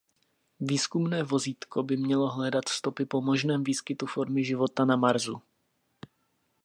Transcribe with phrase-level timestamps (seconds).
[0.59, 5.41] Výzkumné vozítko by mělo hledat stopy po možném výskytu formy života na Marsu.